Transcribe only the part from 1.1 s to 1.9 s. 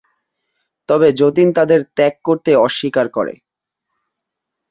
যতীন তাদের